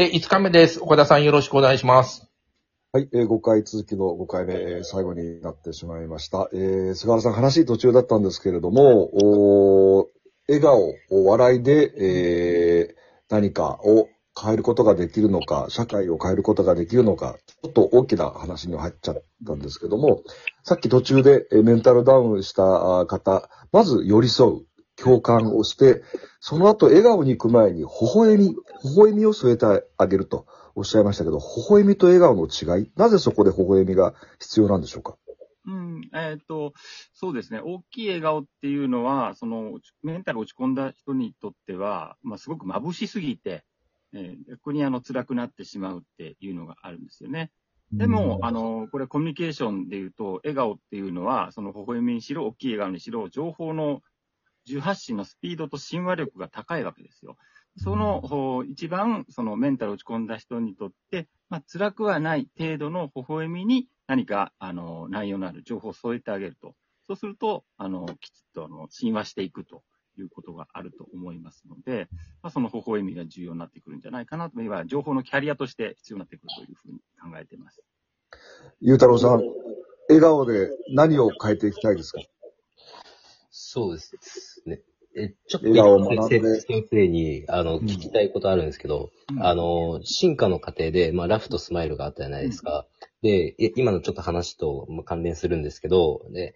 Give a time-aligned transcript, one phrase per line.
[0.00, 0.80] え、5日目です。
[0.80, 2.30] 岡田さんよろしくお願いします。
[2.92, 6.48] はい、えー、5回続きの5回目、えー最後になってしまいました。
[6.52, 9.10] えー、菅原さん、話途中だったんですけれども、
[10.00, 10.08] お
[10.46, 12.94] 笑顔、お笑いで、えー、
[13.28, 14.06] 何かを
[14.40, 20.22] 変えることができるのか、社会を変えることができるのか、ちょっと大きな話に入っちゃったんですけども、
[20.62, 24.66] さっき途中で、えメンタルダウンした方、まず寄り添う、
[25.02, 26.02] 共感をして、
[26.40, 28.56] その後笑顔に行く前に微笑み、微
[28.96, 29.66] 笑みを添えて
[29.96, 30.46] あげると。
[30.74, 35.16] おっしゃいましたけど、微笑みと笑顔の違い、なぜそこで微笑みが必要なんでしょうか？
[35.66, 36.72] うん、えっ、と、
[37.12, 37.60] そうですね。
[37.60, 43.64] 大きい笑顔っていうのは、その、メンタル落ち込んだ人にとっては、まあ、すごく眩しすぎて、
[44.14, 47.50] えー逆にあの、辛くなってしまうっていうのがあるんですよね。
[47.90, 54.00] でも、あの、これコミュニケーションで言うと、笑顔っていうのは、その微笑みにしろ、大きい笑顔にしろ、情報の
[54.68, 57.36] 重発信のスピードと親和力が高いわけですよ。
[57.78, 66.74] その、一番、そのメンタル落ち込んだ人にとって、まあ、辛くはない程度の微笑みに何か、あの、内容のある情報を添えてあげると。
[67.06, 69.82] そうすると、あの、きちっと、あの、親和していくと
[70.18, 72.08] いうことがあると思いますので、
[72.42, 77.80] まあ、その微笑みが重要になってくるんじゃないかなと、いわゆる情報のキャリアとして必要になってくるというふうに考えています。
[78.80, 79.40] ゆうたろうさん、
[80.08, 82.20] 笑顔で何を変えていきたいですか？
[83.50, 84.20] そうですね。
[85.16, 92.86] え、ちょっと笑顔を学んで先生に、あの、うん聞きたいことあるんですけど、うんあの、進化の過程で、まあ、ラフとスマイルがあったじゃないですか。
[93.22, 96.54] で、え今のちょっと話とまあ関連するんですけど、で、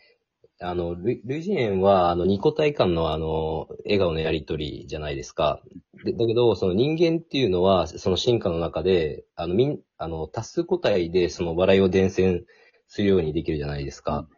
[0.61, 5.61] あの、類類人猿は、あの、二個体間のあの、笑顔のやりとりじゃないですか。
[6.05, 12.43] でだけど、その人間っていうのは、その進化の中で、あの、みん、あの、多数個体でその笑いを伝染
[12.87, 14.29] するようにできるじゃないですか。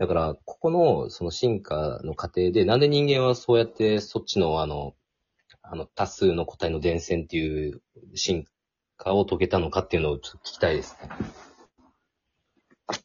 [0.00, 4.94] だから、ここの、その進化の過程で、なんで人間はそうやって、そっちの、あの、
[5.60, 7.82] あの、多数の個体の伝染っていう
[8.14, 8.46] 進
[8.96, 11.10] 化を遂げたのかっていうのをちょっと聞きたいですね。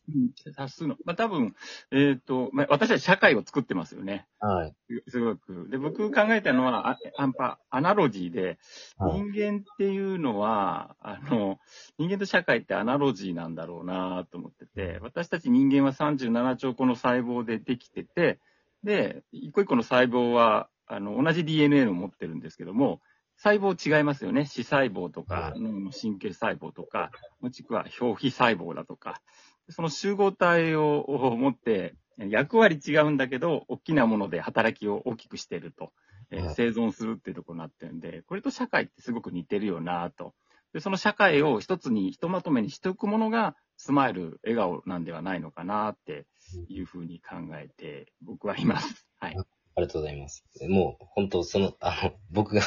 [0.10, 0.96] うん多数の。
[1.06, 1.56] まあ、多分、
[1.92, 4.28] えっ、と、まあ、私たち社会を作ってますよね。
[4.40, 4.76] はい。
[5.06, 5.68] すすごく。
[5.70, 8.58] で、僕考えたのは、あアンパ、アナロジーで、
[8.98, 11.60] はい人間っていうのは、あの、
[11.98, 18.40] 人間と社会ってアナロジーなんだろうなと思ってて、私たち人間は37兆個の細胞でできてて、
[18.84, 23.02] で、一個一個の細胞は、あの、同じ DNA を持ってるんですけども、
[23.38, 24.46] 細胞違いますよね。
[24.46, 29.22] 視細胞とか、神経細胞とか、もしくは表皮細胞だとか、
[29.70, 35.92] その集合体をを持って、役割違うんだけど、大きなもので働きを大きくしてると、
[36.32, 40.34] えーはい生存するっていうところになってるんで、これと社会ってすごく似てるよなと。
[40.74, 46.26] で、その社会を一つに、ひとまとめにしておくものが、スマイル、笑顔なんではないのかなって
[46.68, 49.06] いうふうに考えて、僕はいます。
[49.20, 49.38] はい。
[49.38, 50.46] ありがとうございます。
[50.68, 52.62] もう、本当その、あの、僕が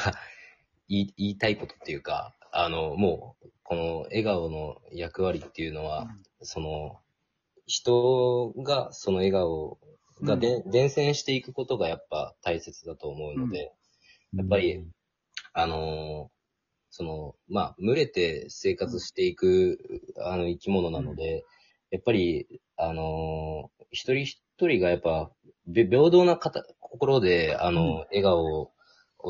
[0.88, 6.08] 言い言いたいことっていうか、あの、もう、この笑顔の役割っていうのは、
[6.42, 6.98] その、
[7.66, 9.78] 人がその笑顔
[10.22, 13.72] がで、伝染していくことがやっぱ大切だと思うので、
[14.36, 14.84] やっぱり、
[15.52, 16.38] あのー
[16.90, 19.78] その、まあ、群れて生活していく、
[20.24, 21.44] あの、生き物なので、
[21.90, 25.30] やっぱり、あのー一人一人がやっぱ、
[25.66, 27.94] べ平等な方心で、あの、うん。
[28.10, 28.72] 笑顔を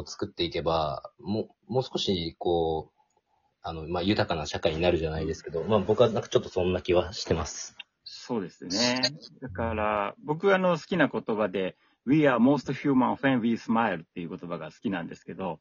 [0.07, 2.99] 作っていけば、もう、もう少し、こう、
[3.63, 7.77] あの、まあ、豊かな社会になるじゃないですけど、まあ、僕はなんかちょっとそんな気はしてます。
[8.05, 9.01] そうですね。
[9.43, 11.77] だから、僕はあの好きな言葉で、
[12.07, 15.61] We are most human when we smile っていう言葉が好きなんですけど、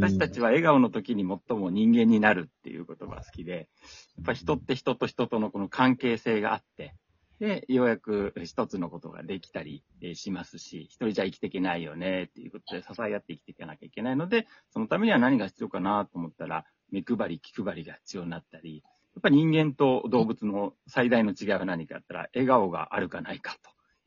[0.00, 6.94] 私たちは笑顔の時に最も人間になるっていう言葉が好きで、やっぱり人って人と人とのこの関係性があって、
[7.42, 9.82] で、ようやく一つのことができたり
[10.14, 23.56] しますし、一人じゃ生きていけないよねっていうことで支え合って生きていかなきゃいけないので、そのためには何が必要かなと思ったら、目配り、気配りが必要になったり、やっぱり人間と動物の最大の違いは何かあったら、笑顔があるかないか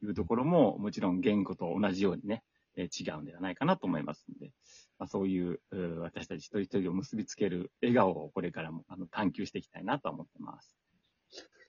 [0.02, 2.42] というところも、もちろん言語と同じようにね、
[2.78, 4.54] え違うんではないかなと思いますので、
[4.98, 5.60] まあ、そういう
[6.00, 10.78] 私たち一人一人を結びつける笑顔をこれからもあの探求していきたいなと思ってます。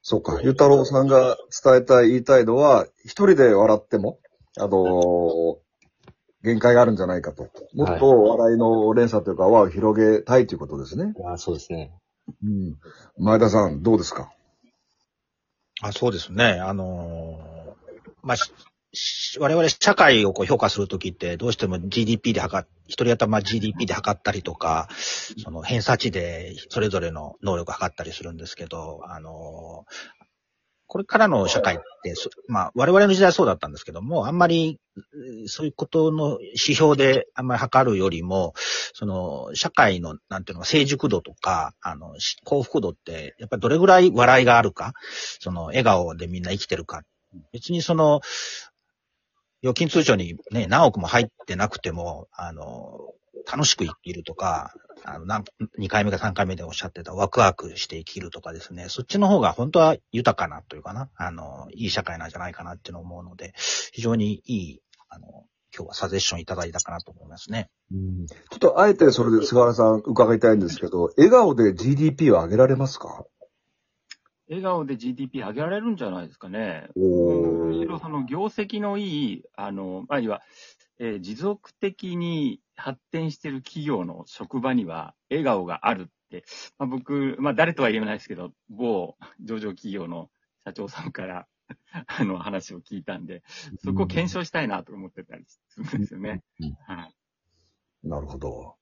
[0.09, 0.41] そうか。
[0.41, 4.21] ゆうたろうさんが伝えたい、言いたいのは、一人で笑っても、
[4.57, 5.57] あのー
[6.45, 7.49] 限界があるんじゃないかと。
[7.75, 11.13] もっと笑いの連鎖というか輪を広げたいということですね。
[11.27, 11.93] あそうですね。
[12.45, 12.77] うん。
[13.19, 14.31] 前田さん、どうですか？
[15.83, 16.61] あそうですね。
[16.61, 18.37] あのーまあ、
[19.39, 24.89] 我々社会をこう評価するときって、どうしても GDP で測っ、一人頭 GDP で測ったりとか、
[25.43, 29.85] その偏差値でそれぞれの能力を測ったりするんですけど、あの
[30.89, 32.15] これからの社会って、
[32.49, 34.79] まあ、我々の時代はそうだったんですけども、あんまり、
[35.47, 38.55] そういうことの指標であんまり測るよりも、
[38.95, 42.15] その、社会の、なんていうの、成熟度とか、あの、
[42.45, 44.93] 幸福度って、やっぱりどれぐらい笑いがあるか、
[45.41, 47.03] その、笑顔でみんな生きてるか。
[47.53, 48.21] 別にその、
[49.63, 52.99] 預金通帳にね、何億も入ってなくても、あの、
[53.51, 54.75] 楽しく生きるとか、
[55.05, 55.27] あの、
[55.79, 63.55] 2回目か3回目でおっしゃってたワクワクして生きるとかですね、そっちの方が本当は豊かなというかな、あの、いい社会なんじゃないかなっていうのを思うので、
[63.93, 65.45] 非常にいい、あの、
[65.77, 67.69] 今日はサジェッションいただいたかなと思いますね。
[67.93, 68.27] うん。
[68.27, 73.25] ちょっとあえてそれで菅原さん伺いたいんですけど、笑顔で GDP を上げられますか？
[74.49, 76.89] 笑顔で GDP 上げられるんじゃないですかね。
[76.97, 77.01] お
[77.67, 80.43] むしろその業績のいい、あの、あるいは、
[80.99, 86.45] えー持続的に発展している企業の職場には笑顔があるって、
[86.79, 90.31] まあ、僕、まあ誰とは言えないですけど、某上場企業の
[90.65, 91.47] 社長さんから、
[92.07, 93.43] あの話を聞いたんで、
[93.85, 96.43] そこを検証したいなと思ってたりするんですよね。
[96.87, 97.15] はい。
[98.09, 98.77] なるほど。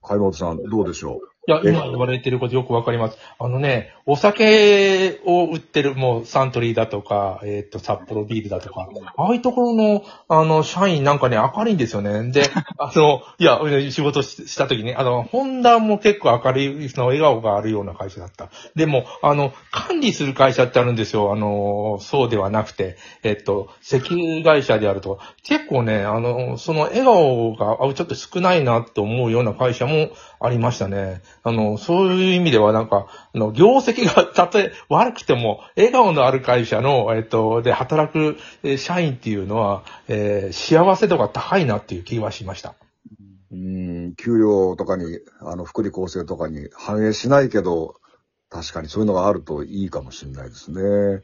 [0.00, 3.18] 海本さん、どうでしょいや、今言われてることよくわかります。
[3.38, 12.32] あのね、お酒を売ってる、もうサントリーだとか、えっ、と、札幌ビールだとか、ああいうところの、あの、社員なんかね、明るいんですよね。
[12.32, 13.60] で、 あの、いや、
[13.90, 18.50] 仕事しした時に、あの、ホンダも結構明るい、その笑顔があるような会社だった。
[18.74, 21.32] でも、あの、管理する会社ってあるんですよ。
[21.32, 30.10] あの、そうではなくて、えっと、石油会社であると、結構ね、あの、その笑顔があちょっと少ないなって思うような会社も
[30.40, 31.22] ありましたね。
[31.42, 38.36] あの、そういう意味ではなんか、あの、業績がたとえ悪くても、笑顔のある会社の、えっと、で働く
[38.78, 42.74] 社員っていうのは、えー幸せ度が高いなっていう気はしました。
[43.52, 45.04] うん、給料とかに、
[45.40, 47.94] あの、福利厚生とかに反映しないけど、
[48.50, 51.22] 確かにそういうのがあるといいかもしれないですね。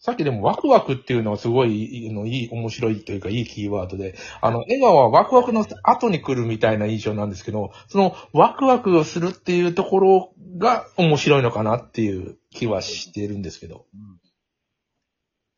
[0.00, 13.84] さっきでもワクワクっていうのはすごいいいの、いい、面白いというかいいキーワードで、あの、笑顔はワクワクの後に来るみたいな印象なんですけど、そのワクワクをするっていうところが面白いのかなっていう気はしてるんですけど。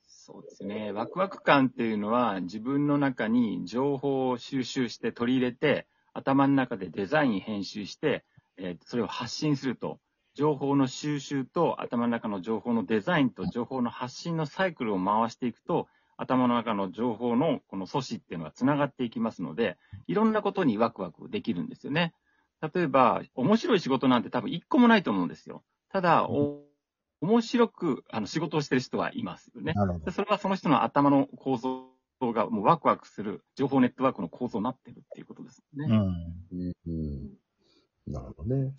[0.09, 0.91] そうですね。
[0.91, 8.25] ワクワク感っていうのは自分の中に情報を収集して取り入れて、頭の中でデザイン編集して、
[8.57, 10.01] えーそれを発信すると。
[10.35, 19.77] 情報の収集と頭の中の情報のデザインと情報の発信のサイクルを回していくと、頭の中の情報のこの素子っていうのがつながっていきますので、
[20.07, 22.15] いろんなことにワクワクできるんですよね。
[22.75, 25.65] 例えば、面白い仕事なんて多分一個もないと思うんですよ。
[25.91, 26.63] ただ、お
[27.21, 29.75] 面白くあの仕事をしてる人はいますよね。
[29.75, 30.05] なるほど。
[30.07, 31.87] でそれはその人の頭の構造
[32.21, 35.87] がもうワクワクする情報ネットワークの構造になってるっていうことですね。
[35.89, 35.95] うん。
[35.97, 38.13] うん、うん。
[38.13, 38.75] なるほどね。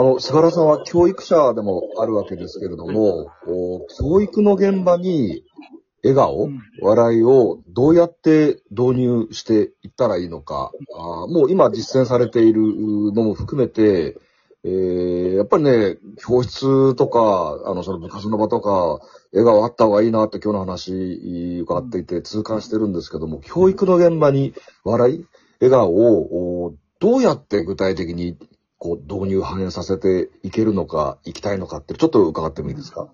[0.00, 5.44] あの、菅原さんは教育者でもあるわけですけれども、お教育の現場に
[6.02, 6.62] 笑顔、うん。
[6.80, 12.62] 笑いをどうやって導入していったらいいのか、あーもう今実践されている
[13.12, 14.16] のも含めて、
[14.64, 19.00] えーやっぱりね、教室とか、あの、その部活の場とか、
[19.34, 25.26] 笑顔あった方がいいなって今日の話伺っていて痛感してるんですけども、教育の現場に笑い、
[25.60, 28.38] 笑顔をおどうやって具体的に
[28.80, 33.12] こう導入反映させていけるのか、いきたいのかって、ちょっと伺ってもいいですか？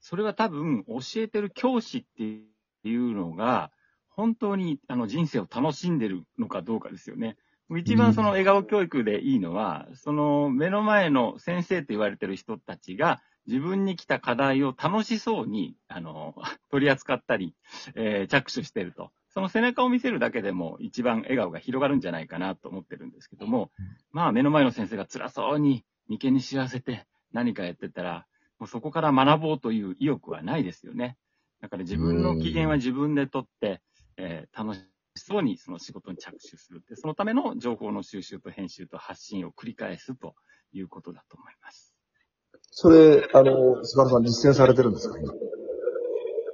[0.00, 3.70] それは多分教えてる教師っていうのが
[4.10, 7.38] 本当にあの人生を楽しんでるのかどうかですよね。
[7.78, 16.34] 一番その笑顔教育でいいのは、その目の前の先生と言われてる人たちが自分に来た課題を楽しそうにあの
[16.70, 17.54] 取り扱ったり、
[17.94, 19.10] えー着手してると。
[19.38, 23.70] その背中を見せるだけでも一番笑顔が広がるんじゃないかなと思ってるんですけども、
[24.10, 28.26] まあ目の前の先生が辛そうに眉間にしわせて何かやってたら、
[28.58, 31.16] もうそこから学ぼうという意欲はないですよね。
[31.60, 33.80] だから自分の機嫌は自分で取って、
[34.16, 34.80] えー楽し
[35.14, 40.34] そうにその仕事に着手するって、そのための情報の収集と編集と発信を繰り返すと
[40.72, 41.94] いうことだと思います。
[42.72, 45.16] それ、あの、菅原さん実践されてるんですか？
[45.16, 45.32] 今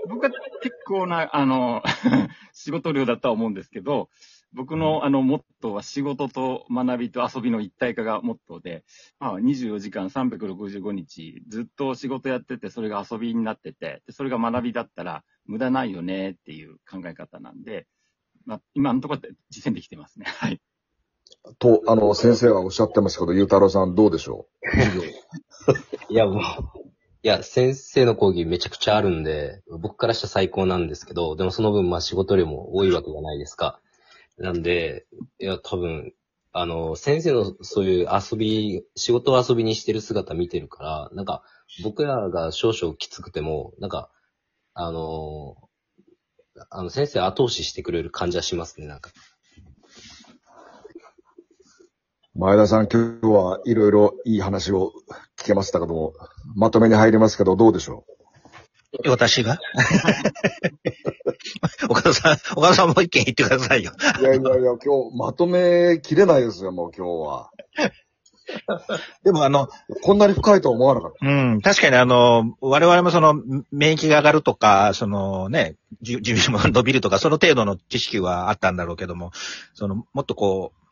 [0.08, 0.30] 僕は
[0.62, 1.82] 結構な、あの、
[2.52, 4.08] 仕事量だとは思うんですけど、
[4.52, 8.84] 僕のあの、モットーは仕事と学びと遊びの一体化がモットーで、
[9.18, 17.86] まあ、24時間365日、ずっと仕事やってて、それが遊びになってて、でそれが学びだったら無駄ないよねっていう考え方なんで、
[18.46, 20.26] まあ、今のところで実践できてますね。
[20.38, 20.60] はい。
[21.58, 24.46] と、あの、先生はおっしゃってましたけど、ゆうたろうさんどうでしょ
[26.08, 26.93] いや、もう、
[27.24, 33.80] いや、先生の講義めちゃくちゃあるんで、僕からしたら最高なんですけど、でもその分、まあ仕事量も多いわけじゃないですか。
[34.36, 35.06] なんで、
[35.38, 36.12] いや、多分、
[36.52, 41.42] あの、先生のそういう遊び、仕事を遊びにしてる姿見てるから、なんか、
[41.82, 44.10] 僕らが少々きつくても、なんか、
[44.74, 45.56] あの、
[46.68, 49.12] あの、先生後押ししてくれる感じはしますね、なんか。
[52.36, 54.92] 前田さん、今日はいろいろいい話を
[55.38, 56.14] 聞けましたけども、
[56.56, 58.04] まとめに入りますけど、どうでしょ
[59.08, 59.60] 私が？
[61.88, 63.92] 岡田さん、岡田さんもう一件言ってくださいよ。
[64.18, 67.50] ういやいやいや、今日まとめきれないですよ、もう今日は。
[69.22, 69.68] でもあの、
[70.02, 71.24] こんなに深いとは思わなかった。
[71.24, 73.34] うん、確かにあの、我々もその、
[73.70, 79.30] 免疫が上がるとか、そのね、じ寿命も伸びるとか、その程度の知識はあったんだろうけども、
[79.72, 80.83] その、もっとこう、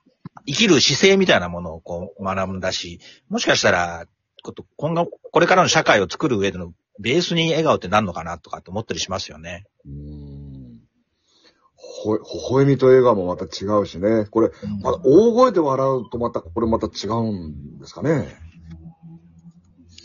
[0.47, 4.07] 生きる姿勢みたいなものをこう学んだし、もしかしたら、
[4.43, 9.64] こと今後、これからの社会を作る上でのベースに笑顔って何のかなとかって思ったりしますよね。
[9.85, 10.52] うーん
[11.76, 14.26] ほ、微笑みと笑顔もまた違うしね。
[14.31, 14.50] これ、
[14.83, 18.29] まだ大声で笑うとまた、これまた違うんですかね。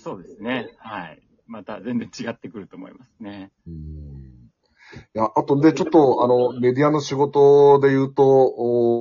[0.04, 0.76] そうですね。
[0.78, 1.22] はい。
[1.48, 3.52] また全然違ってくると思いますね。
[3.68, 4.38] うーん
[4.94, 8.97] いや、あとで、ちょっと、あの、メディアの仕事で言うと、お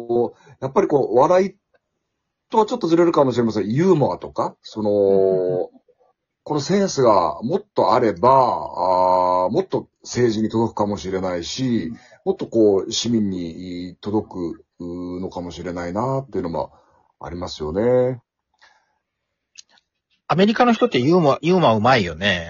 [0.66, 1.56] やっぱりこう、笑い
[2.50, 3.70] とはちょっとずれるかもしれません。
[3.70, 5.70] ユーモアとか、その、
[6.42, 8.30] このセンスがもっとあれば、
[9.46, 11.92] あもっと政治に届くかもしれないし、
[12.25, 16.73] もっとこう、市民に届くのかもしれないなっていうのも
[17.20, 18.20] ありますよね。
[20.26, 22.49] アメリカの人ってユーモア、ユーモアうまいよね。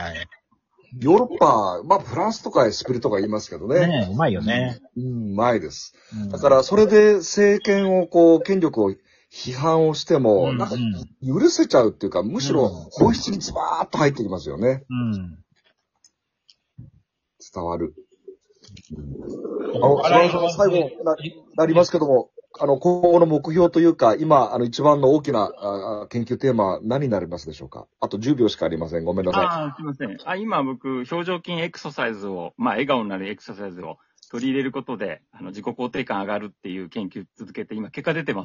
[1.01, 3.87] ヨーロッパ、まあ、フランスとかエスプリとか言いますけどね。
[3.87, 4.81] ねうまいよね。
[4.97, 5.95] うん、うまいです。
[6.15, 8.95] うんだから、それで政権をこう、権力を
[9.33, 14.85] 批判をしても、うんなんかうん許せちゃうっていうか、むしろうん本質にズバーッと入ってきますよね。
[14.89, 15.39] うん。
[17.55, 17.95] 伝わる。
[19.75, 20.29] あの、最
[20.69, 21.17] 後な、
[21.57, 27.87] なりますけども、あの、今後の目標というか、今、あの、一番の大きなああ研究テーマは何になりますでしょうか？
[28.01, 29.05] あと10秒しかありません。
[29.05, 29.45] ごめんなさい。
[29.45, 30.17] ああ、すいません。
[30.25, 33.99] あ、今僕、表情筋エクササイズを、まあ、笑顔になるエクササイズを
[34.31, 38.45] 取り入れることで、あの、自己肯定感上がるっていう研究続けて、今、結果出てま